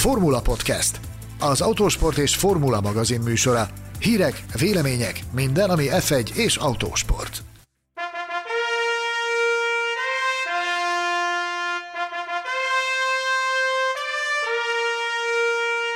[0.00, 1.00] Formula Podcast,
[1.40, 3.68] az autósport és formula magazin műsora.
[3.98, 7.42] Hírek, vélemények, minden, ami F1 és autósport.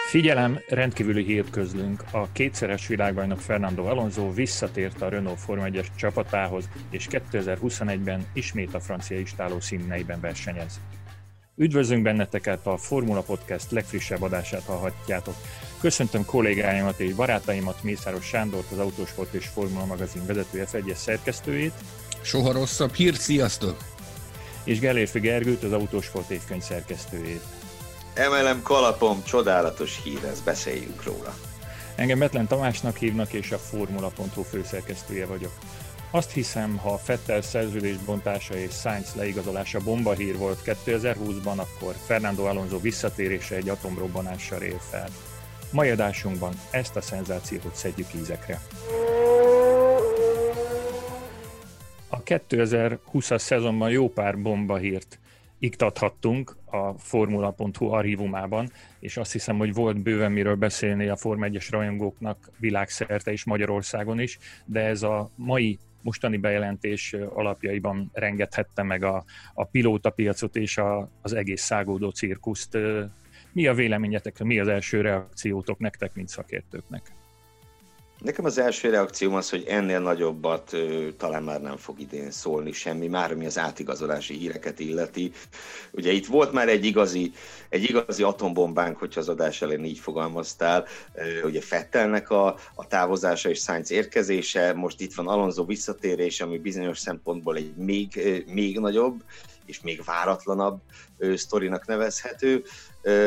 [0.08, 2.04] Figyelem, rendkívüli hírt közlünk.
[2.12, 8.80] A kétszeres világbajnok Fernando Alonso visszatért a Renault Forma 1-es csapatához, és 2021-ben ismét a
[8.80, 10.80] francia istáló színeiben versenyez.
[11.56, 15.34] Üdvözlünk benneteket, a Formula Podcast legfrissebb adását hallhatjátok.
[15.80, 21.72] Köszöntöm kollégáimat és barátaimat, Mészáros Sándort, az Autósport és Formula magazin vezető F1-es szerkesztőjét.
[22.22, 23.76] Soha rosszabb hír, sziasztok!
[24.64, 27.42] És Gellérfi Gergőt, az Autósport évkönyv szerkesztőjét.
[28.14, 31.34] Emelem kalapom, csodálatos hír, ez beszéljünk róla.
[31.94, 35.52] Engem Betlen Tamásnak hívnak, és a Formula.hu főszerkesztője vagyok.
[36.14, 43.56] Azt hiszem, ha Fettel szerződésbontása és Sainz leigazolása bombahír volt 2020-ban, akkor Fernando Alonso visszatérése
[43.56, 45.08] egy atomrobbanással ér fel.
[45.72, 48.60] Mai adásunkban ezt a szenzációt szedjük ízekre.
[52.08, 55.18] A 2020-as szezonban jó pár bombahírt
[55.58, 61.66] iktathattunk a Formula.hu archívumában, és azt hiszem, hogy volt bőven miről beszélni a Forma 1-es
[61.70, 69.24] rajongóknak világszerte és Magyarországon is, de ez a mai mostani bejelentés alapjaiban rengethette meg a,
[69.54, 72.78] a pilótapiacot és a, az egész szágódó cirkuszt.
[73.52, 77.23] Mi a véleményetek, mi az első reakciótok nektek, mint szakértőknek?
[78.18, 82.72] Nekem az első reakcióm az, hogy ennél nagyobbat ö, talán már nem fog idén szólni
[82.72, 85.32] semmi, már ami az átigazolási híreket illeti.
[85.90, 87.32] Ugye itt volt már egy igazi,
[87.68, 93.48] egy igazi atombombánk, hogyha az adás elején így fogalmaztál, ö, ugye Fettelnek a, a távozása
[93.48, 98.78] és Sainz érkezése, most itt van Alonso visszatérése, ami bizonyos szempontból egy még, ö, még
[98.78, 99.22] nagyobb
[99.66, 100.80] és még váratlanabb
[101.18, 102.64] ö, sztorinak nevezhető.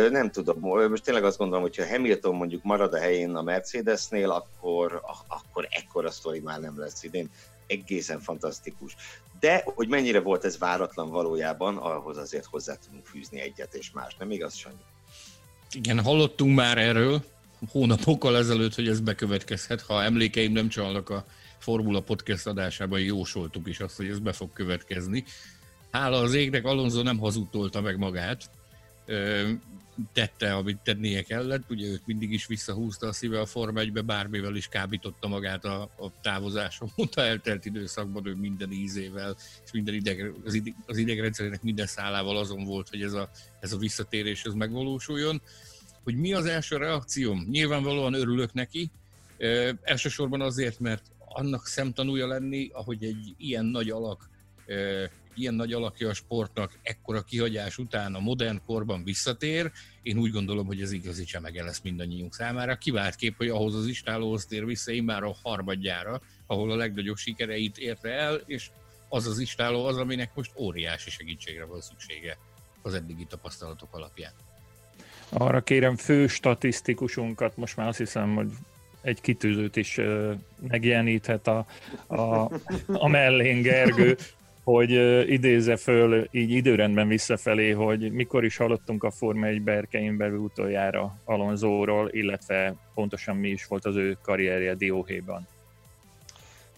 [0.10, 4.32] Nem tudom, most tényleg azt gondolom, hogy ha Hamilton mondjuk marad a helyén a Mercedesnél,
[4.32, 7.30] akkor, akkor ekkora sztori már nem lesz idén.
[7.68, 8.96] Egészen fantasztikus.
[9.40, 14.16] De hogy mennyire volt ez váratlan valójában, ahhoz azért hozzá tudunk fűzni egyet és más,
[14.20, 14.82] nem igaz, Sanyi?
[15.72, 17.24] Igen, hallottunk már erről
[17.72, 19.82] hónapokkal ezelőtt, hogy ez bekövetkezhet.
[19.82, 21.26] Ha emlékeim nem csalnak a
[21.58, 25.24] Formula Podcast adásában, jósoltuk is azt, hogy ez be fog következni.
[25.98, 28.50] Hála az égnek, Alonso nem hazudtolta meg magát,
[30.14, 34.56] tette, amit tennie kellett, ugye őt mindig is visszahúzta a szíve a Forma 1 bármivel
[34.56, 39.36] is kábította magát a, a távozáson, mondta eltelt időszakban ő minden ízével,
[39.66, 43.30] és minden ideg, az, ideg, az idegrendszerének minden szálával azon volt, hogy ez a,
[43.60, 45.42] ez a visszatérés ez megvalósuljon.
[46.04, 47.48] Hogy mi az első reakcióm?
[47.50, 48.92] Nyilvánvalóan örülök neki,
[49.38, 54.30] e, elsősorban azért, mert annak szemtanúja lenni, ahogy egy ilyen nagy alak
[55.38, 59.72] ilyen nagy alakja a sportnak ekkora kihagyás után a modern korban visszatér,
[60.02, 62.76] én úgy gondolom, hogy ez igazi csemege lesz mindannyiunk számára.
[62.76, 67.78] Kivált kép, hogy ahhoz az istálóhoz tér vissza már a harmadjára, ahol a legnagyobb sikereit
[67.78, 68.70] érte el, és
[69.10, 72.38] az az istáló az, aminek most óriási segítségre van szüksége
[72.82, 74.32] az eddigi tapasztalatok alapján.
[75.30, 78.52] Arra kérem fő statisztikusunkat, most már azt hiszem, hogy
[79.02, 80.00] egy kitűzőt is
[80.68, 81.66] megjeleníthet a,
[82.08, 82.52] a,
[82.88, 84.18] a mellén Gergő,
[84.68, 84.92] hogy
[85.30, 91.20] idézze föl így időrendben visszafelé, hogy mikor is hallottunk a Forma 1 berkein belül utoljára
[91.26, 95.48] Alonzóról, illetve pontosan mi is volt az ő karrierje Dióhéjban.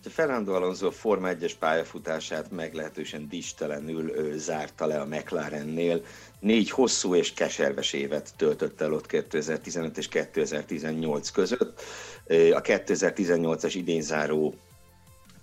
[0.01, 6.01] Fernando Alonso Forma 1-es pályafutását meglehetősen distelenül ő, zárta le a McLarennél.
[6.39, 11.81] Négy hosszú és keserves évet töltött el ott 2015 és 2018 között.
[12.53, 14.55] A 2018-as idénzáró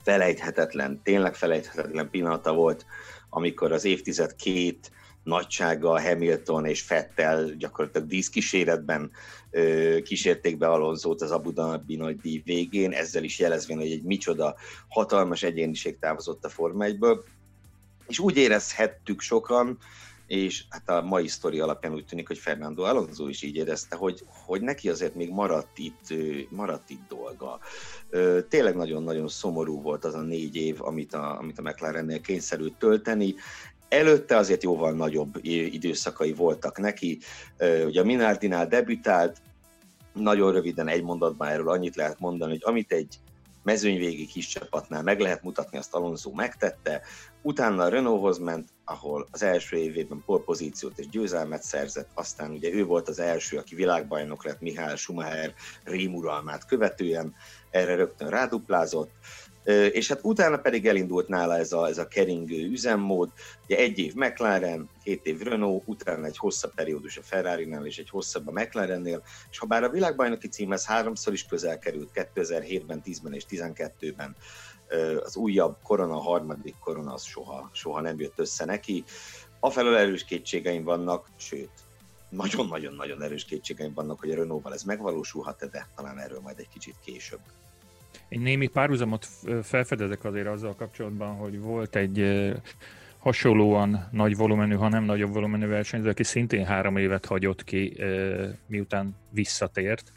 [0.06, 2.87] felejthetetlen, tényleg felejthetetlen pillanata volt,
[3.31, 4.91] amikor az évtized két
[5.22, 9.11] nagysága Hamilton és Fettel gyakorlatilag díszkíséretben
[9.50, 14.03] ö, kísérték be Alonzót az Abu Dhabi nagy díj végén, ezzel is jelezvén, hogy egy
[14.03, 14.55] micsoda
[14.89, 17.19] hatalmas egyéniség távozott a Forma 1-ből.
[18.06, 19.78] És úgy érezhettük sokan,
[20.27, 24.23] és hát a mai sztori alapján úgy tűnik, hogy Fernando Alonso is így érezte, hogy,
[24.47, 26.15] hogy neki azért még maradt itt,
[26.51, 27.59] maradt itt dolga.
[28.49, 33.34] Tényleg nagyon-nagyon szomorú volt az a négy év, amit a, amit a McLarennél kényszerült tölteni.
[33.89, 37.19] Előtte azért jóval nagyobb időszakai voltak neki.
[37.87, 39.37] Ugye a Minardinál debütált,
[40.13, 43.19] nagyon röviden egy mondatban erről annyit lehet mondani, hogy amit egy
[43.66, 47.03] mezőnyvégi kis csapatnál meg lehet mutatni, azt Alonso megtette,
[47.42, 52.84] utána a Renaulthoz ment, ahol az első évében polpozíciót és győzelmet szerzett, aztán ugye ő
[52.84, 55.54] volt az első, aki világbajnok lett Mihály Schumacher
[55.84, 57.34] rémuralmát követően,
[57.71, 59.10] erre rögtön ráduplázott,
[59.92, 63.30] és hát utána pedig elindult nála ez a, ez a keringő üzemmód,
[63.65, 68.10] ugye egy év McLaren, két év Renault, utána egy hosszabb periódus a Ferrari-nál és egy
[68.10, 73.33] hosszabb a McLarennél, és ha bár a világbajnoki címhez háromszor is közel került, 2007-ben, 10-ben
[73.33, 74.36] és 12-ben,
[75.22, 79.04] az újabb korona, a harmadik korona az soha, soha nem jött össze neki.
[79.60, 81.71] Afelől erős kétségeim vannak, sőt,
[82.28, 86.95] nagyon-nagyon-nagyon erős kétségeim vannak, hogy a Renault-val ez megvalósulhat, de talán erről majd egy kicsit
[87.04, 87.41] később.
[88.28, 89.28] Egy némi párhuzamot
[89.63, 92.45] felfedezek azért azzal kapcsolatban, hogy volt egy
[93.19, 97.97] hasonlóan nagy volumenű, ha nem nagyobb volumenű versenyző, aki szintén három évet hagyott ki,
[98.67, 100.13] miután visszatért,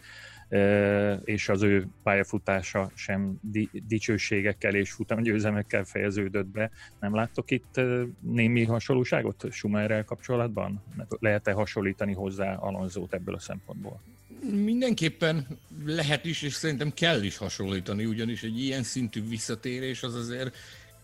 [1.23, 3.39] és az ő pályafutása sem
[3.87, 6.71] dicsőségekkel és futamgyőzelmekkel fejeződött be.
[6.99, 7.81] Nem láttok itt
[8.21, 10.83] némi hasonlóságot Schumerrel kapcsolatban?
[11.19, 14.01] Lehet-e hasonlítani hozzá Alonzót ebből a szempontból?
[14.41, 15.47] Mindenképpen
[15.85, 20.55] lehet is, és szerintem kell is hasonlítani, ugyanis egy ilyen szintű visszatérés az azért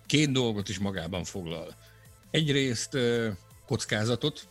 [0.06, 1.76] két dolgot is magában foglal.
[2.32, 2.98] Egyrészt
[3.66, 4.48] kockázatot,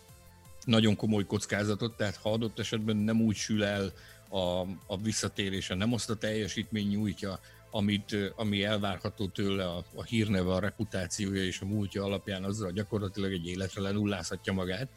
[0.64, 3.92] nagyon komoly kockázatot, tehát ha adott esetben nem úgy sül el
[4.28, 7.40] a, a visszatérése, nem azt a teljesítmény nyújtja,
[7.70, 13.32] amit, ami elvárható tőle a, a hírneve, a reputációja és a múltja alapján, azzal gyakorlatilag
[13.32, 14.88] egy életre lenullázhatja magát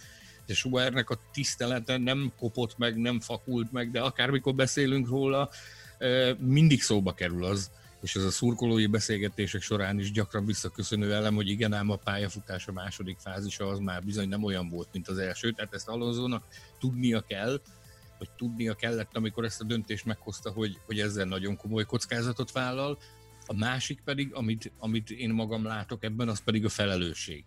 [0.48, 5.50] de Schubernek a tisztelete nem kopott meg, nem fakult meg, de akármikor beszélünk róla,
[6.38, 7.72] mindig szóba kerül az,
[8.02, 12.68] és ez a szurkolói beszélgetések során is gyakran visszaköszönő elem, hogy igen, ám a pályafutás
[12.68, 16.44] a második fázisa az már bizony nem olyan volt, mint az első, tehát ezt Alonzónak
[16.80, 17.62] tudnia kell,
[18.18, 22.98] vagy tudnia kellett, amikor ezt a döntést meghozta, hogy, hogy ezzel nagyon komoly kockázatot vállal.
[23.46, 27.46] A másik pedig, amit, amit én magam látok ebben, az pedig a felelősség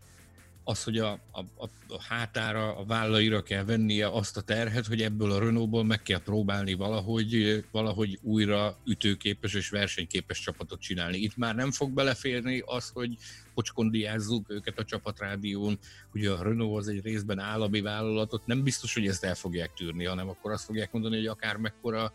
[0.70, 1.40] az, hogy a, a,
[1.88, 6.22] a, hátára, a vállaira kell vennie azt a terhet, hogy ebből a Renaultból meg kell
[6.22, 11.18] próbálni valahogy, valahogy újra ütőképes és versenyképes csapatot csinálni.
[11.18, 13.16] Itt már nem fog beleférni az, hogy
[13.54, 15.78] pocskondiázzuk őket a csapatrádión,
[16.10, 20.04] hogy a Renault az egy részben állami vállalatot, nem biztos, hogy ezt el fogják tűrni,
[20.04, 22.12] hanem akkor azt fogják mondani, hogy akár mekkora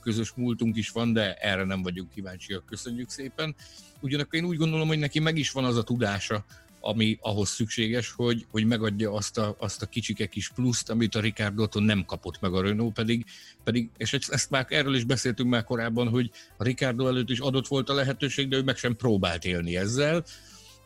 [0.00, 3.54] közös múltunk is van, de erre nem vagyunk kíváncsiak, köszönjük szépen.
[4.00, 6.44] Ugyanakkor én úgy gondolom, hogy neki meg is van az a tudása,
[6.84, 11.20] ami ahhoz szükséges, hogy, hogy megadja azt a, azt a kicsike kis pluszt, amit a
[11.20, 13.24] Ricardo nem kapott meg a Renault, pedig,
[13.64, 17.66] pedig és ezt már erről is beszéltünk már korábban, hogy a Ricardo előtt is adott
[17.66, 20.24] volt a lehetőség, de ő meg sem próbált élni ezzel.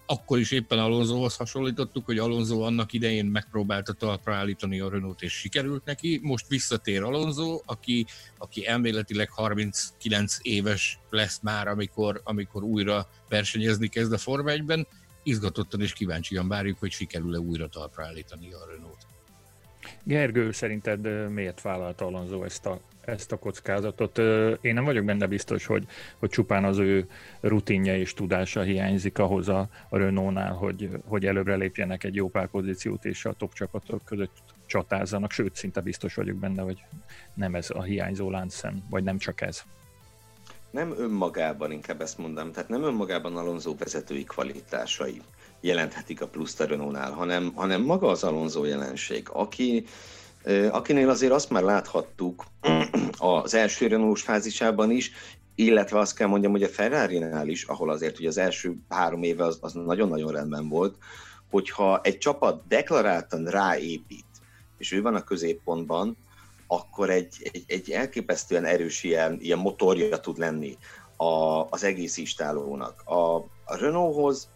[0.08, 5.32] Akkor is éppen Alonsohoz hasonlítottuk, hogy Alonso annak idején megpróbálta talpra állítani a Renault, és
[5.32, 6.20] sikerült neki.
[6.22, 8.06] Most visszatér Alonso, aki,
[8.38, 14.86] aki elméletileg 39 éves lesz már, amikor, amikor újra versenyezni kezd a Forma 1-ben,
[15.26, 19.06] izgatottan és kíváncsian várjuk, hogy sikerül-e újra talpra állítani a Renault.
[20.02, 24.18] Gergő, szerinted miért vállalt Alonso ezt a, ezt a kockázatot?
[24.60, 25.86] Én nem vagyok benne biztos, hogy,
[26.18, 27.08] hogy csupán az ő
[27.40, 32.48] rutinja és tudása hiányzik ahhoz a, a Renault-nál, hogy, hogy előbbre lépjenek egy jó pár
[33.02, 36.84] és a top csapatok között csatázzanak, sőt, szinte biztos vagyok benne, hogy
[37.34, 39.64] nem ez a hiányzó láncszem, vagy nem csak ez
[40.70, 45.22] nem önmagában, inkább ezt mondom, tehát nem önmagában Alonso vezetői kvalitásai
[45.60, 49.84] jelenthetik a pluszt a Renault-nál, hanem, hanem maga az Alonso jelenség, aki,
[50.70, 52.44] akinél azért azt már láthattuk
[53.18, 55.12] az első renault fázisában is,
[55.54, 59.44] illetve azt kell mondjam, hogy a Ferrari-nál is, ahol azért ugye az első három éve
[59.44, 60.96] az, az nagyon-nagyon rendben volt,
[61.50, 64.24] hogyha egy csapat deklaráltan ráépít,
[64.78, 66.16] és ő van a középpontban,
[66.66, 70.78] akkor egy, egy, egy elképesztően erős ilyen, ilyen motorja tud lenni
[71.16, 73.02] a, az egész istálónak.
[73.04, 74.48] A, a Renaulthoz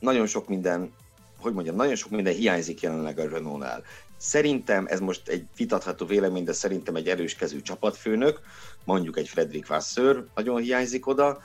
[0.00, 0.92] nagyon sok minden,
[1.38, 3.82] hogy mondjam, nagyon sok minden hiányzik jelenleg a Renault-nál.
[4.16, 8.40] Szerintem, ez most egy vitatható vélemény, de szerintem egy erőskező csapatfőnök,
[8.84, 11.38] mondjuk egy Fredrik Vasseur nagyon hiányzik oda.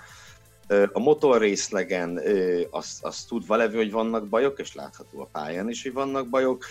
[0.92, 2.22] A motorrészlegen
[2.70, 6.66] azt, azt tudva levő, hogy vannak bajok, és látható a pályán is, hogy vannak bajok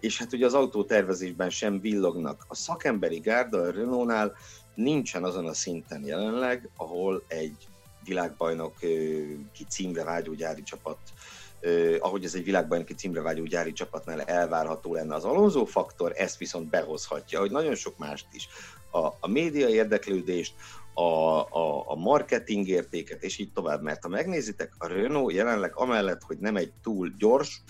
[0.00, 2.44] és hát ugye az autótervezésben sem villognak.
[2.48, 4.36] A szakemberi gárda a Renault-nál
[4.74, 7.68] nincsen azon a szinten jelenleg, ahol egy
[8.04, 8.78] világbajnok
[9.52, 10.98] ki címre vágyó gyári csapat,
[11.98, 16.70] ahogy ez egy világbajnoki címre vágyó gyári csapatnál elvárható lenne az Alonso faktor, ezt viszont
[16.70, 18.48] behozhatja, hogy nagyon sok mást is.
[18.90, 20.54] A, a média érdeklődést,
[20.94, 26.22] a, a, a marketing értéket, és így tovább, mert ha megnézitek, a Renault jelenleg amellett,
[26.22, 27.62] hogy nem egy túl gyors,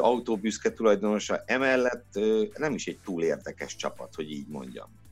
[0.00, 2.18] autóbüszke tulajdonosa, emellett
[2.56, 5.04] nem is egy túl érdekes csapat, hogy így mondjam.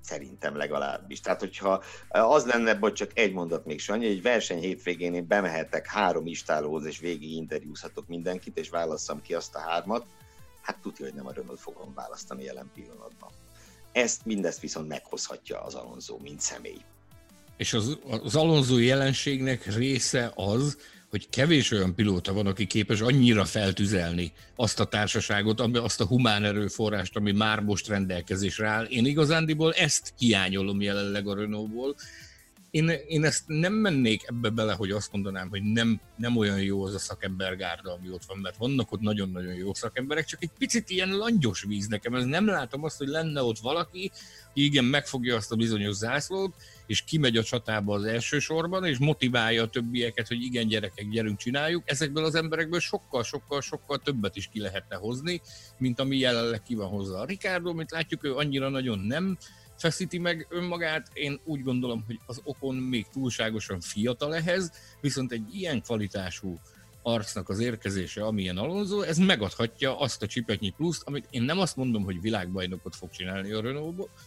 [0.00, 1.20] Szerintem legalábbis.
[1.20, 5.86] Tehát, hogyha az lenne, hogy csak egy mondat még Sanyi, egy verseny hétvégén én bemehetek
[5.86, 10.06] három istálóhoz, és végig interjúzhatok mindenkit, és válasszam ki azt a hármat,
[10.62, 13.30] hát tudja, hogy nem a Renault fogom választani jelen pillanatban.
[13.92, 16.80] Ezt mindezt viszont meghozhatja az Alonso, mint személy.
[17.56, 20.76] És az, az Alonso jelenségnek része az,
[21.10, 26.44] hogy kevés olyan pilóta van, aki képes annyira feltüzelni azt a társaságot, azt a humán
[26.44, 28.84] erőforrást, ami már most rendelkezésre áll.
[28.84, 31.94] Én igazándiból ezt hiányolom jelenleg a Renault-ból,
[32.76, 36.84] én, én ezt nem mennék ebbe bele, hogy azt mondanám, hogy nem, nem olyan jó
[36.84, 40.90] az a szakembergárda, ami ott van, mert vannak ott nagyon-nagyon jó szakemberek, csak egy picit
[40.90, 44.10] ilyen langyos víz nekem, ez nem látom azt, hogy lenne ott valaki,
[44.54, 46.54] ki igen, megfogja azt a bizonyos zászlót,
[46.86, 51.38] és kimegy a csatába az első sorban, és motiválja a többieket, hogy igen, gyerekek, gyerünk,
[51.38, 51.82] csináljuk.
[51.90, 55.40] Ezekből az emberekből sokkal, sokkal, sokkal többet is ki lehetne hozni,
[55.78, 57.18] mint ami jelenleg ki van hozzá.
[57.18, 59.38] A Ricardo, mint látjuk, ő annyira nagyon nem
[59.76, 61.10] feszíti meg önmagát.
[61.12, 66.58] Én úgy gondolom, hogy az okon még túlságosan fiatal ehhez, viszont egy ilyen kvalitású
[67.06, 71.76] arcnak az érkezése, amilyen Alonso, ez megadhatja azt a csipetnyi pluszt, amit én nem azt
[71.76, 73.60] mondom, hogy világbajnokot fog csinálni a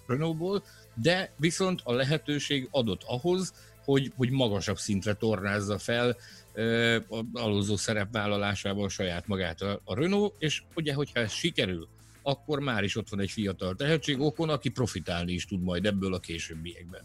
[0.07, 0.63] Renault-ból,
[0.93, 3.53] de viszont a lehetőség adott ahhoz,
[3.85, 6.17] hogy, hogy magasabb szintre tornázza fel
[6.55, 6.95] uh,
[7.33, 11.87] Alonso szerepvállalásával saját magát a, a Renault, és ugye, hogyha ez sikerül,
[12.21, 16.13] akkor már is ott van egy fiatal tehetség okon, aki profitálni is tud majd ebből
[16.13, 17.01] a későbbiekben.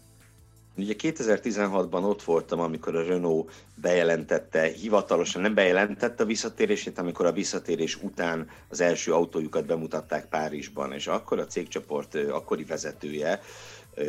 [0.76, 7.33] Ugye 2016-ban ott voltam, amikor a Renault bejelentette, hivatalosan nem bejelentette a visszatérését, amikor a
[7.33, 13.40] visszatérés után az első autójukat bemutatták Párizsban, és akkor a cégcsoport akkori vezetője,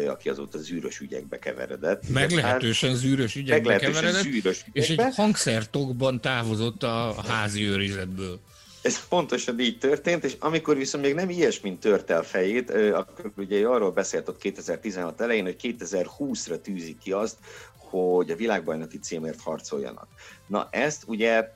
[0.07, 2.09] aki azóta zűrös ügyekbe keveredett.
[2.09, 4.79] Meglehetősen zűrös ügyekbe meglehetősen keveredett, zűrös ügyekbe.
[4.79, 8.39] és egy hangszertokban távozott a házi őrizetből.
[8.85, 13.67] Ez pontosan így történt, és amikor viszont még nem ilyesmint tört el fejét, akkor ugye
[13.67, 17.37] arról beszélt ott 2016 elején, hogy 2020-ra tűzik ki azt,
[17.77, 20.07] hogy a világbajnoki címért harcoljanak.
[20.47, 21.51] Na ezt ugye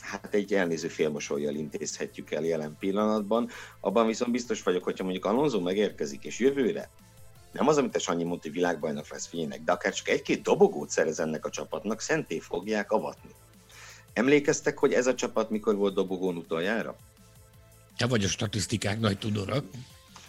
[0.00, 3.48] hát egy elnéző félmosolyjal intézhetjük el jelen pillanatban.
[3.80, 6.90] Abban viszont biztos vagyok, hogyha mondjuk Alonso megérkezik, és jövőre
[7.52, 10.90] nem az, amit a Sanyi mondta, hogy világbajnok lesz figyelnek, de akár csak egy-két dobogót
[10.90, 13.30] szerez ennek a csapatnak, szenté fogják avatni.
[14.12, 16.96] Emlékeztek, hogy ez a csapat mikor volt dobogón utoljára?
[17.96, 19.62] Te vagy a statisztikák nagy tudora.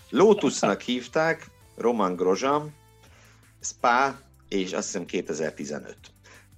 [0.09, 2.73] Lotusnak hívták, Roman Grosjean,
[3.61, 5.97] Spa, és azt hiszem 2015.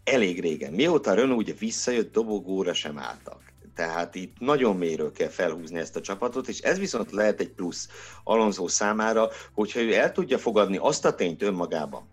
[0.04, 0.74] Elég régen.
[0.74, 3.44] Mióta Renault ugye visszajött, dobogóra sem álltak.
[3.76, 7.90] Tehát itt nagyon mélyről kell felhúzni ezt a csapatot, és ez viszont lehet egy plusz
[8.24, 12.08] Alonso számára, hogyha ő el tudja fogadni azt a tényt önmagában,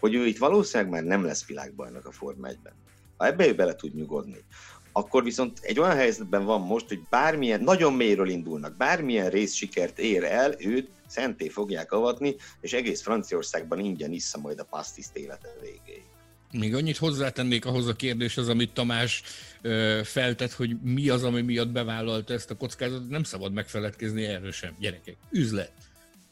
[0.00, 3.74] hogy ő itt valószínűleg már nem lesz világbajnok a Forma 1-ben ha ebbe ő bele
[3.74, 4.44] tud nyugodni,
[4.92, 10.24] akkor viszont egy olyan helyzetben van most, hogy bármilyen, nagyon mélyről indulnak, bármilyen részsikert ér
[10.24, 16.04] el, őt szenté fogják avatni, és egész Franciaországban ingyen issza majd a pasztiszt élete végéig.
[16.52, 19.22] Még annyit hozzátennék ahhoz a kérdéshez, amit Tamás
[19.62, 24.52] ö, feltett, hogy mi az, ami miatt bevállalta ezt a kockázatot, nem szabad megfeledkezni erről
[24.52, 25.16] sem, gyerekek.
[25.30, 25.72] Üzlet.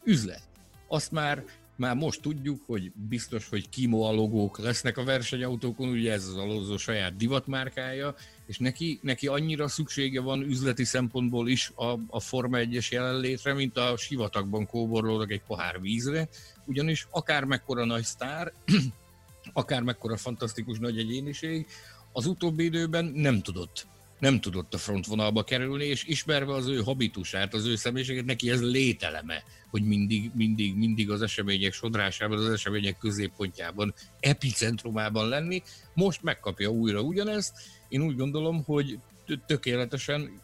[0.03, 0.41] Üzlet.
[0.87, 1.43] Azt már
[1.75, 6.77] már most tudjuk, hogy biztos, hogy Kimo logók lesznek a versenyautókon, ugye ez az Alonso
[6.77, 8.15] saját divatmárkája,
[8.45, 13.77] és neki, neki annyira szüksége van üzleti szempontból is a, a Forma 1-es jelenlétre, mint
[13.77, 16.27] a sivatagban kóborlódnak egy pohár vízre,
[16.65, 18.53] ugyanis akár mekkora nagy sztár,
[19.53, 21.67] akár mekkora fantasztikus nagy egyéniség,
[22.11, 23.87] az utóbbi időben nem tudott
[24.19, 28.61] nem tudott a frontvonalba kerülni, és ismerve az ő habitusát, az ő személyiséget, neki ez
[28.61, 35.63] lételeme, hogy mindig, mindig, mindig az események sodrásában, az események középpontjában, epicentrumában lenni.
[35.93, 37.53] Most megkapja újra ugyanezt.
[37.87, 38.99] Én úgy gondolom, hogy
[39.45, 40.41] tökéletesen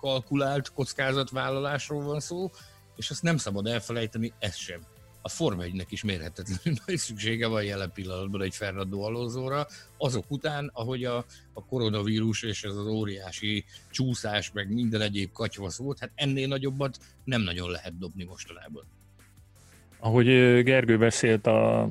[0.00, 2.50] kalkulált kockázatvállalásról van szó,
[2.96, 4.80] és azt nem szabad elfelejteni, ez sem
[5.22, 10.70] a Forma 1 is mérhetetlenül nagy szüksége van jelen pillanatban egy Fernando Alonso-ra, azok után,
[10.72, 16.10] ahogy a, a koronavírus és ez az óriási csúszás, meg minden egyéb katyvasz volt, hát
[16.14, 18.84] ennél nagyobbat nem nagyon lehet dobni mostanában.
[20.02, 20.26] Ahogy
[20.62, 21.88] Gergő beszélt a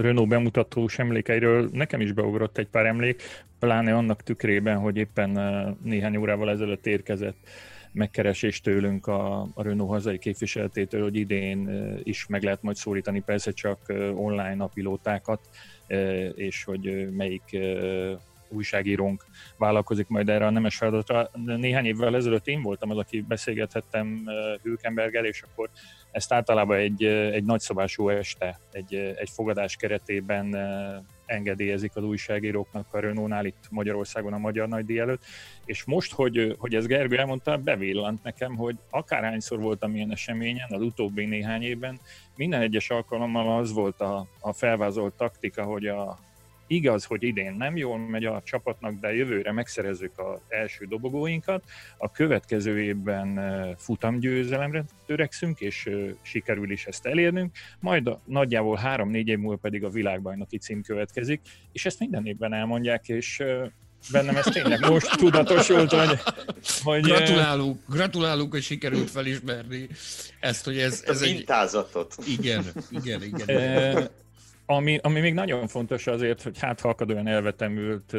[0.00, 3.22] Renault bemutatós emlékeiről, nekem is beugrott egy pár emlék,
[3.58, 5.30] pláne annak tükrében, hogy éppen
[5.82, 7.36] néhány órával ezelőtt érkezett
[7.94, 11.70] megkeresés tőlünk a, a Renault hazai képviseletétől, hogy idén
[12.02, 13.78] is meg lehet majd szólítani persze csak
[14.14, 15.40] online a pilótákat,
[16.34, 17.58] és hogy melyik
[18.48, 19.24] újságírónk
[19.56, 21.30] vállalkozik majd erre a nemes feladatra.
[21.44, 24.24] Néhány évvel ezelőtt én voltam az, aki beszélgethettem
[24.62, 25.70] Hülkenberggel, és akkor
[26.10, 30.56] ezt általában egy, egy nagyszabású este, egy, egy fogadás keretében
[31.26, 35.22] engedélyezik az újságíróknak a Renault-nál itt Magyarországon a Magyar Nagydíj előtt,
[35.64, 40.80] és most, hogy, hogy ez Gergő elmondta, bevillant nekem, hogy akárhányszor voltam ilyen eseményen az
[40.80, 42.00] utóbbi néhány évben,
[42.36, 46.18] minden egyes alkalommal az volt a, a felvázolt taktika, hogy a,
[46.66, 51.64] Igaz, hogy idén nem jól megy a csapatnak, de jövőre megszerezzük az első dobogóinkat.
[51.98, 53.40] A következő évben
[53.78, 55.90] futamgyőzelemre törekszünk, és
[56.22, 57.56] sikerül is ezt elérnünk.
[57.80, 61.40] Majd a, nagyjából három-négy év múlva pedig a világbajnoki cím következik,
[61.72, 63.42] és ezt minden évben elmondják, és
[64.12, 66.18] bennem ez tényleg most tudatosult, hogy...
[66.82, 69.88] hogy gratulálunk, gratulálunk, hogy sikerült felismerni
[70.40, 71.02] ezt, hogy ez...
[71.06, 72.14] Ez a mintázatot.
[72.18, 72.28] Egy...
[72.28, 73.48] Igen, igen, igen.
[73.48, 74.10] E,
[74.66, 78.16] ami, ami még nagyon fontos azért, hogy hát ha akad olyan elvetemült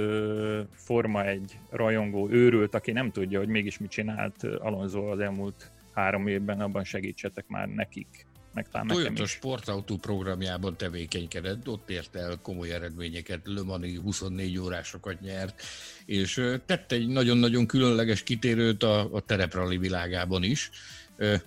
[0.71, 6.27] Forma egy rajongó őrült, aki nem tudja, hogy mégis mit csinált Alonso az elmúlt három
[6.27, 8.25] évben, abban segítsetek már nekik
[8.55, 9.29] meg talán Toyota is.
[9.29, 15.61] sportautó programjában tevékenykedett, ott ért el komoly eredményeket, Le Mani 24 órásokat nyert,
[16.05, 20.69] és tett egy nagyon-nagyon különleges kitérőt a, a tereprali világában is,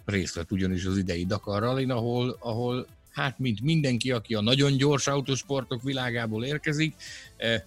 [0.05, 2.87] részt vett ugyanis az idei Dakar Rallyn, ahol, ahol
[3.19, 6.95] hát mint mindenki, aki a nagyon gyors autósportok világából érkezik,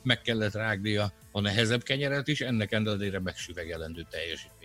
[0.04, 4.61] meg kellett rágnia a nehezebb kenyeret is, ennek ellenére megsüvegelendő teljesítmény.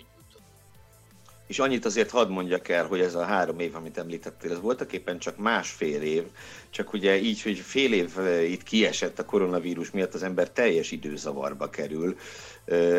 [1.47, 4.93] És annyit azért hadd mondjak el, hogy ez a három év, amit említettél, ez voltak
[4.93, 6.23] éppen csak másfél év,
[6.71, 8.11] csak ugye így, hogy fél év
[8.49, 12.17] itt kiesett a koronavírus miatt, az ember teljes időzavarba kerül.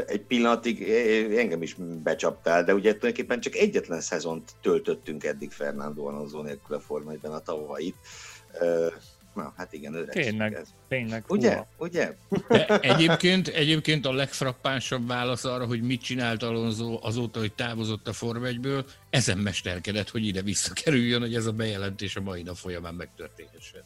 [0.05, 0.89] Egy pillanatig
[1.37, 6.79] engem is becsaptál, de ugye tulajdonképpen csak egyetlen szezont töltöttünk eddig Fernando Alonso nélkül a
[6.79, 7.95] Forma a tavalyit.
[9.37, 10.09] Na, hát igen, öreg.
[10.09, 10.73] Tényleg, ez.
[10.87, 11.23] tényleg.
[11.27, 11.51] Ugye?
[11.51, 11.67] Húha.
[11.77, 12.15] Ugye?
[12.47, 18.13] De egyébként, egyébként a legfrappánsabb válasz arra, hogy mit csinált Alonso azóta, hogy távozott a
[18.13, 22.93] Form 1-ből, ezen mesterkedett, hogy ide visszakerüljön, hogy ez a bejelentés a mai nap folyamán
[22.93, 23.81] megtörténhessen.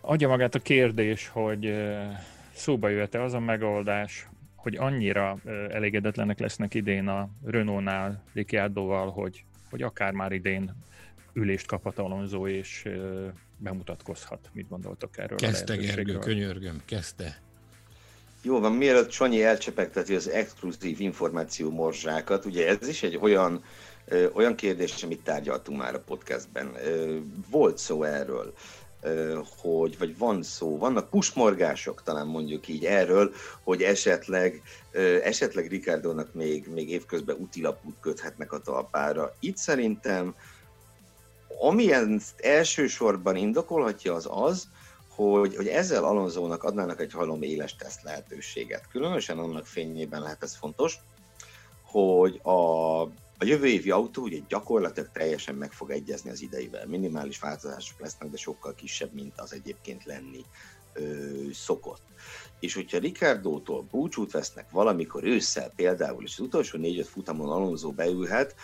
[0.00, 1.74] Adja magát a kérdés, hogy
[2.54, 5.38] szóba jöhet-e az a megoldás, hogy annyira
[5.70, 10.74] elégedetlenek lesznek idén a Renault-nál Ricciardoval, hogy, hogy akár már idén
[11.38, 12.88] ülést kaphat Alonso, és
[13.56, 14.50] bemutatkozhat.
[14.52, 15.38] Mit gondoltok erről?
[15.38, 17.40] Kezdte Gergő, könyörgöm, kezdte.
[18.42, 23.62] Jó van, mielőtt Sanyi elcsepegteti az exkluzív információ morzsákat, ugye ez is egy olyan,
[24.04, 26.74] ö, olyan kérdés, amit tárgyaltunk már a podcastben.
[26.84, 27.16] Ö,
[27.50, 28.52] volt szó erről,
[29.00, 35.66] ö, hogy, vagy van szó, vannak pusmorgások talán mondjuk így erről, hogy esetleg, ö, esetleg
[35.66, 39.34] Ricardónak még, még évközben utilapút köthetnek a talpára.
[39.40, 40.34] Itt szerintem
[41.60, 44.68] amilyen elsősorban indokolhatja az az,
[45.08, 48.88] hogy, hogy ezzel Alonzónak adnának egy halom éles teszt lehetőséget.
[48.88, 50.98] Különösen annak fényében lehet ez fontos,
[51.82, 53.00] hogy a,
[53.40, 56.86] a jövő évi autó ugye gyakorlatilag teljesen meg fog egyezni az ideivel.
[56.86, 60.44] Minimális változások lesznek, de sokkal kisebb, mint az egyébként lenni
[60.92, 61.02] ö,
[61.52, 62.02] szokott.
[62.60, 68.54] És hogyha Ricardo-tól búcsút vesznek valamikor ősszel például, és az utolsó négy-öt futamon Alonso beülhet,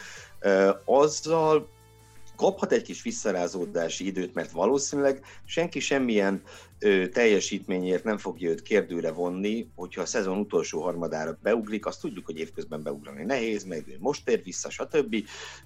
[0.40, 1.68] ö, azzal
[2.36, 6.42] kaphat egy kis visszarázódási időt, mert valószínűleg senki semmilyen
[6.78, 12.26] ö, teljesítményért nem fogja őt kérdőre vonni, hogyha a szezon utolsó harmadára beugrik, azt tudjuk,
[12.26, 15.16] hogy évközben beugrani nehéz, meg most ér vissza, stb.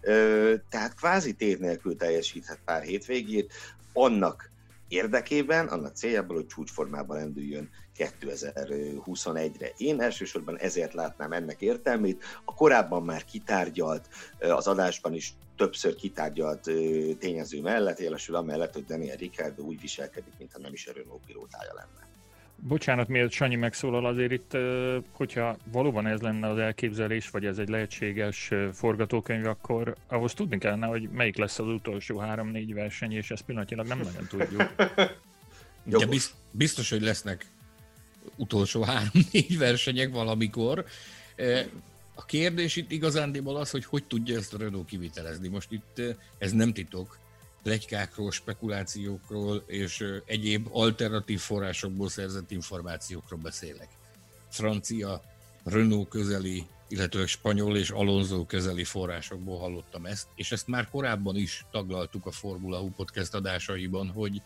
[0.00, 3.52] Ö, tehát kvázi tér nélkül teljesíthet pár hétvégét,
[3.92, 4.50] annak
[4.88, 9.72] érdekében, annak céljából, hogy csúcsformában rendüljön 2021-re.
[9.76, 12.24] Én elsősorban ezért látnám ennek értelmét.
[12.44, 16.71] A korábban már kitárgyalt, az adásban is többször kitárgyalt
[17.18, 21.73] tényező mellett, jelesül amellett, hogy Daniel Ricciardo úgy viselkedik, mintha nem is a Renault pilótája
[21.75, 22.07] lenne.
[22.61, 24.57] Bocsánat, miért Sanyi megszólal azért itt,
[25.12, 30.87] hogyha valóban ez lenne az elképzelés, vagy ez egy lehetséges forgatókönyv, akkor ahhoz tudni kellene,
[30.87, 34.75] hogy melyik lesz az utolsó három-négy verseny, és ezt pillanatilag nem nagyon tudjuk.
[35.85, 36.07] De
[36.51, 37.47] biztos, hogy lesznek
[38.37, 40.85] utolsó három-négy versenyek valamikor.
[42.18, 45.48] A kérdés itt igazándiból az, hogy hogy tudja ezt a Renault kivitelezni.
[45.48, 46.02] Most itt
[46.38, 47.18] ez nem titok,
[47.62, 53.88] plegykákról, spekulációkról és egyéb alternatív forrásokból szerzett információkról beszélek.
[54.50, 55.22] Francia,
[55.64, 61.66] Renault közeli, illetve spanyol és Alonso közeli forrásokból hallottam ezt, és ezt már korábban is
[61.70, 64.42] taglaltuk a Formula U podcast adásaiban, hogy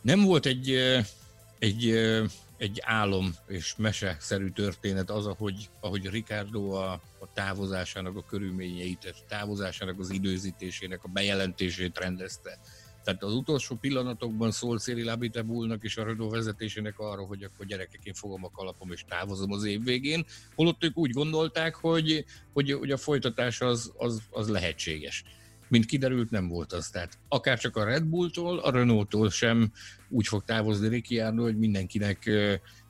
[0.00, 0.74] nem volt egy,
[1.58, 1.94] egy
[2.62, 9.24] egy álom és mese-szerű történet az, ahogy, ahogy Ricardo a, a távozásának a körülményeit, a
[9.28, 12.58] távozásának az időzítésének a bejelentését rendezte.
[13.04, 18.04] Tehát az utolsó pillanatokban szólt Cyril Abitebulnak és a Renault vezetésének arra, hogy akkor gyerekek,
[18.04, 20.24] én fogom a kalapom és távozom az év végén.
[20.54, 25.24] Holott ők úgy gondolták, hogy, hogy, hogy a folytatás az, az, az lehetséges
[25.72, 26.88] mint kiderült, nem volt az.
[26.88, 29.72] Tehát akár csak a Red Bulltól, a Renault-tól sem
[30.08, 32.30] úgy fog távozni Ricciardo, hogy mindenkinek,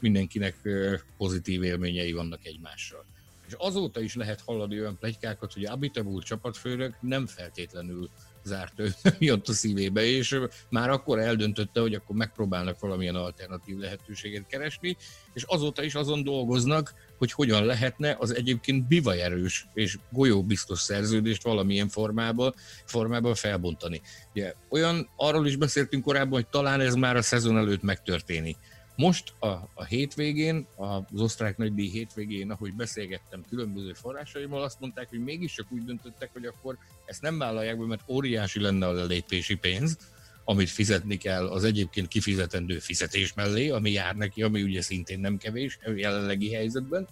[0.00, 0.68] mindenkinek
[1.16, 3.04] pozitív élményei vannak egymással.
[3.46, 8.10] És azóta is lehet hallani olyan plegykákat, hogy Abitebul csapatfőnök nem feltétlenül
[8.44, 10.38] zárt ő miatt a szívébe, és
[10.70, 14.96] már akkor eldöntötte, hogy akkor megpróbálnak valamilyen alternatív lehetőséget keresni,
[15.32, 21.88] és azóta is azon dolgoznak, hogy hogyan lehetne az egyébként bivajerős és golyóbiztos szerződést valamilyen
[21.88, 24.00] formában, formában felbontani.
[24.34, 28.56] Ugye, olyan, arról is beszéltünk korábban, hogy talán ez már a szezon előtt megtörténik.
[28.96, 35.22] Most a, a hétvégén, az osztrák nagydíj hétvégén, ahogy beszélgettem különböző forrásaimmal, azt mondták, hogy
[35.22, 39.54] mégis csak úgy döntöttek, hogy akkor ezt nem vállalják be, mert óriási lenne a lelépési
[39.54, 39.96] pénz,
[40.44, 45.36] amit fizetni kell az egyébként kifizetendő fizetés mellé, ami jár neki, ami ugye szintén nem
[45.36, 47.08] kevés a jelenlegi helyzetben,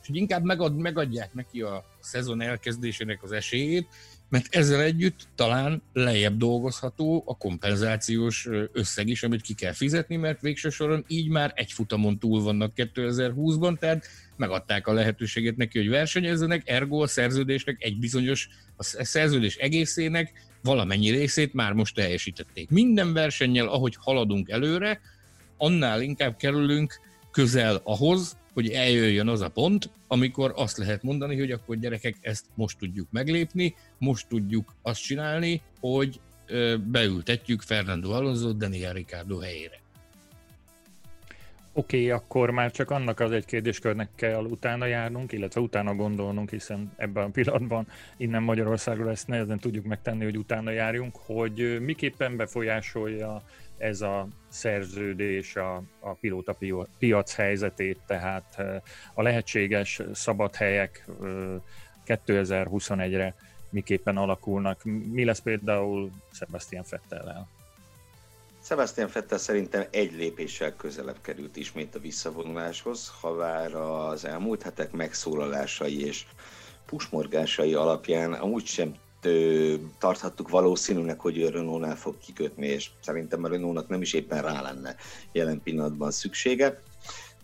[0.00, 3.88] és hogy inkább megad, megadják neki a szezon elkezdésének az esélyét,
[4.28, 10.40] mert ezzel együtt talán lejjebb dolgozható a kompenzációs összeg is, amit ki kell fizetni, mert
[10.40, 15.88] végső soron így már egy futamon túl vannak 2020-ban, tehát megadták a lehetőséget neki, hogy
[15.88, 22.70] versenyezzenek, ergo a szerződésnek egy bizonyos, a szerződés egészének valamennyi részét már most teljesítették.
[22.70, 25.00] Minden versennyel, ahogy haladunk előre,
[25.56, 31.50] annál inkább kerülünk közel ahhoz, hogy eljöjjön az a pont, amikor azt lehet mondani, hogy
[31.50, 36.20] akkor gyerekek, ezt most tudjuk meglépni, most tudjuk azt csinálni, hogy
[36.84, 39.80] beültetjük Fernando Alonso Daniel Ricardo helyére.
[41.72, 46.50] Oké, okay, akkor már csak annak az egy kérdéskörnek kell utána járnunk, illetve utána gondolnunk,
[46.50, 52.36] hiszen ebben a pillanatban innen Magyarországról ezt nehezen tudjuk megtenni, hogy utána járjunk, hogy miképpen
[52.36, 53.42] befolyásolja
[53.78, 56.56] ez a szerződés a, a pilóta
[56.98, 58.62] piac helyzetét, tehát
[59.14, 61.08] a lehetséges szabad helyek
[62.06, 63.34] 2021-re
[63.70, 64.84] miképpen alakulnak.
[64.84, 67.48] Mi lesz például Sebastian Fettellel?
[68.62, 74.92] Sebastian Fettel szerintem egy lépéssel közelebb került ismét a visszavonuláshoz, ha vár az elmúlt hetek
[74.92, 76.24] megszólalásai és
[76.86, 78.94] pusmorgásai alapján amúgy sem
[79.98, 84.96] tarthattuk valószínűnek, hogy Renault-nál fog kikötni, és szerintem a Renault-nak nem is éppen rá lenne
[85.32, 86.82] jelen pillanatban szüksége.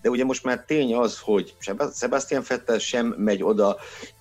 [0.02, 1.54] De ugye most már tény az, hogy
[1.94, 3.76] Sebastian Vettel sem megy oda,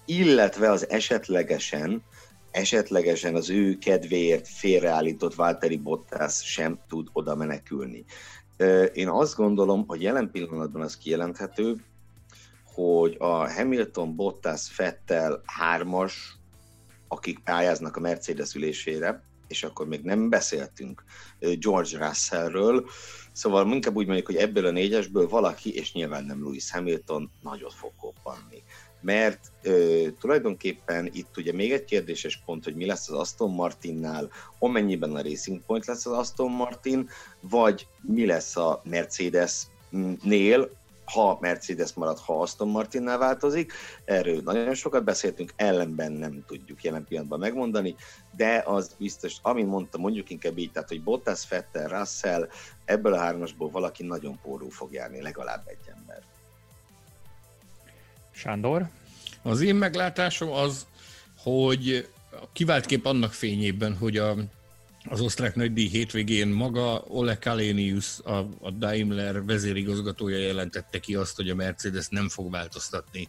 [0.05, 2.03] illetve az esetlegesen,
[2.51, 8.05] esetlegesen az ő kedvéért félreállított Valtteri Bottas sem tud oda menekülni.
[8.93, 11.75] Én azt gondolom, hogy jelen pillanatban az kijelenthető,
[12.73, 16.35] hogy a Hamilton, Bottas, Fettel hármas
[17.11, 21.03] akik pályáznak a Mercedes ülésére, és akkor még nem beszéltünk
[21.39, 22.85] George Russellről,
[23.31, 27.73] szóval inkább úgy mondjuk, hogy ebből a négyesből valaki, és nyilván nem Lewis Hamilton, nagyot
[27.73, 28.63] fog koppanni.
[29.01, 34.29] Mert ö, tulajdonképpen itt ugye még egy kérdéses pont, hogy mi lesz az Aston Martinnál,
[34.59, 40.69] amennyiben a Racing Point lesz az Aston Martin, vagy mi lesz a Mercedes-nél,
[41.05, 43.73] ha Mercedes marad, ha Aston Martinnál változik.
[44.05, 47.95] Erről nagyon sokat beszéltünk, ellenben nem tudjuk jelen pillanatban megmondani,
[48.35, 52.49] de az biztos, amin mondtam, mondjuk inkább így, tehát hogy Bottas, Vettel, Russell,
[52.85, 56.21] ebből a hármasból valaki nagyon póró fog járni, legalább egy ember.
[58.31, 58.89] Sándor?
[59.41, 60.85] Az én meglátásom az,
[61.37, 62.09] hogy
[62.53, 64.35] kiváltképp annak fényében, hogy a
[65.03, 71.49] az osztrák nagydíj hétvégén maga Ole Kalenius, a, a Daimler vezérigazgatója jelentette ki azt, hogy
[71.49, 73.27] a Mercedes nem fog változtatni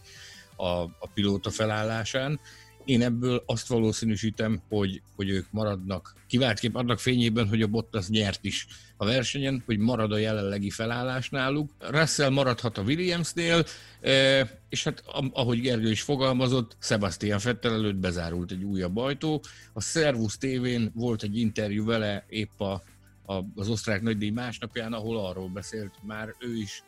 [0.55, 2.39] a, a pilóta felállásán,
[2.85, 8.43] én ebből azt valószínűsítem, hogy, hogy ők maradnak, kiváltképp annak fényében, hogy a Bottas nyert
[8.43, 8.67] is
[8.97, 11.71] a versenyen, hogy marad a jelenlegi felállás náluk.
[11.79, 13.65] Russell maradhat a Williamsnél,
[14.01, 19.41] e, és hát ahogy Gergő is fogalmazott, Sebastian Vettel előtt bezárult egy újabb ajtó.
[19.73, 22.83] A Servus TV-n volt egy interjú vele épp a,
[23.25, 26.83] a, az osztrák nagydíj másnapján, ahol arról beszélt, már ő is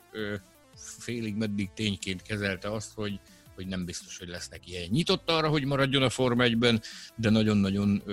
[0.77, 3.19] félig meddig tényként kezelte azt, hogy
[3.55, 4.87] hogy nem biztos, hogy lesznek ilyen.
[4.89, 6.81] Nyitott arra, hogy maradjon a Forma 1-ben,
[7.15, 8.03] de nagyon-nagyon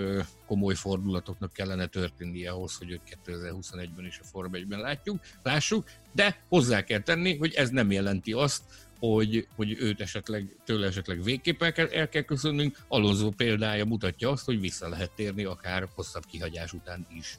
[0.47, 6.45] komoly fordulatoknak kellene történnie ahhoz, hogy őt 2021-ben is a Forma 1-ben látjuk, lássuk, de
[6.49, 8.63] hozzá kell tenni, hogy ez nem jelenti azt,
[8.99, 12.79] hogy, hogy őt esetleg, tőle esetleg végképp el kell, el kell köszönnünk.
[12.89, 17.39] Alonso példája mutatja azt, hogy vissza lehet térni akár hosszabb kihagyás után is.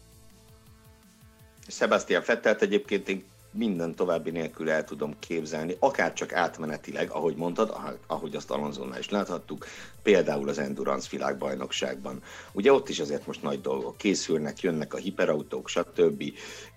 [1.67, 7.77] Sebastian Fettelt egyébként én minden további nélkül el tudom képzelni, akár csak átmenetileg, ahogy mondtad,
[8.07, 9.65] ahogy azt Alonzónál is láthattuk,
[10.03, 12.21] például az Endurance világbajnokságban.
[12.51, 16.23] Ugye ott is azért most nagy dolgok készülnek, jönnek a hiperautók, stb.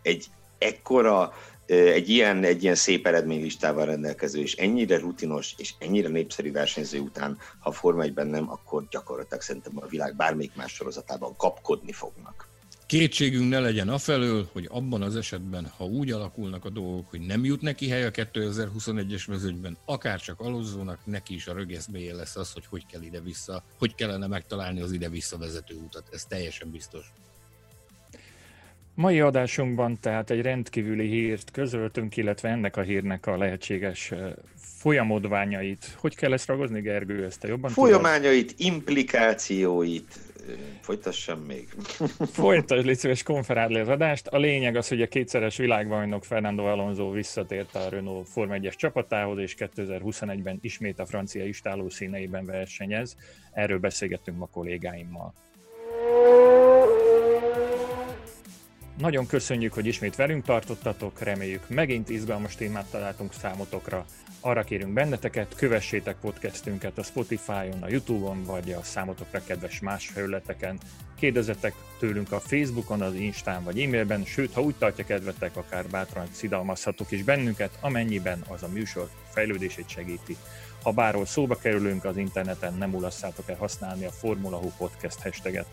[0.03, 0.27] Egy
[0.59, 1.33] ekkora
[1.67, 7.39] egy ilyen, egy ilyen szép eredménylistával rendelkező, és ennyire rutinos, és ennyire népszerű versenyző után,
[7.59, 12.46] ha Forma 1 nem, akkor gyakorlatilag szerintem a világ bármelyik más sorozatában kapkodni fognak.
[12.87, 17.45] Kétségünk ne legyen afelől, hogy abban az esetben, ha úgy alakulnak a dolgok, hogy nem
[17.45, 22.53] jut neki hely a 2021-es mezőnyben, akár csak alozónak, neki is a rögeszméje lesz az,
[22.53, 26.09] hogy hogy kell ide-vissza, hogy kellene megtalálni az ide-vissza vezető utat.
[26.13, 27.13] Ez teljesen biztos.
[28.95, 34.13] Mai adásunkban tehát egy rendkívüli hírt közöltünk, illetve ennek a hírnek a lehetséges
[34.57, 35.97] folyamodványait.
[35.99, 38.75] Hogy kell ezt ragozni, Gergő, ezt a jobban Folyamányait, tudod?
[38.75, 40.19] implikációit,
[40.81, 41.69] folytassam még.
[42.33, 44.27] Folytasd, légy szíves, konferáld le az adást.
[44.27, 49.39] A lényeg az, hogy a kétszeres világbajnok Fernando Alonso visszatért a Renault Form 1-es csapatához,
[49.39, 53.17] és 2021-ben ismét a francia istáló színeiben versenyez.
[53.53, 55.35] Erről beszélgettünk ma kollégáimmal.
[58.99, 64.05] Nagyon köszönjük, hogy ismét velünk tartottatok, reméljük megint izgalmas témát találtunk számotokra.
[64.41, 70.79] Arra kérünk benneteket, kövessétek podcastünket a Spotify-on, a Youtube-on, vagy a számotokra kedves más felületeken.
[71.19, 76.27] Kérdezzetek tőlünk a Facebookon, az Instán vagy e-mailben, sőt, ha úgy tartja kedvetek, akár bátran
[76.33, 80.37] szidalmazhatok is bennünket, amennyiben az a műsor fejlődését segíti.
[80.83, 85.67] Ha bárhol szóba kerülünk az interneten, nem ulasszátok el használni a Formula Hu Podcast hashtaget.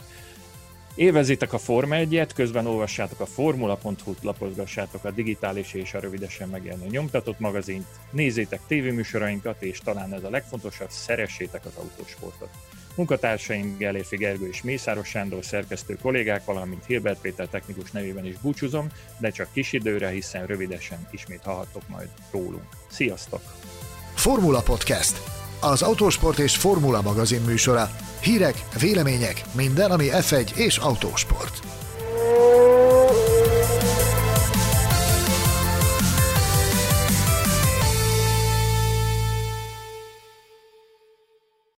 [0.96, 6.86] Élvezitek a Forma 1 közben olvassátok a formula.hu-t, lapozgassátok a digitális és a rövidesen megjelenő
[6.90, 12.50] nyomtatott magazint, nézzétek tévéműsorainkat, és talán ez a legfontosabb, szeressétek az autósportot.
[12.96, 18.88] Munkatársaim Gellérfi Gergő és Mészáros Sándor szerkesztő kollégák, valamint Hilbert Péter technikus nevében is búcsúzom,
[19.18, 22.68] de csak kis időre, hiszen rövidesen ismét hallhattok majd rólunk.
[22.88, 23.42] Sziasztok!
[24.14, 27.90] Formula Podcast az Autósport és Formula magazin műsora.
[28.22, 31.83] Hírek, vélemények, minden, ami F1 és autósport.